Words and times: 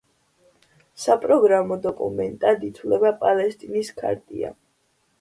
საპროგრამო 1.03 1.79
დოკუმენტად 1.85 2.67
ითვლება 2.73 3.15
პალესტინის 3.23 3.97
ქარტია. 4.03 4.57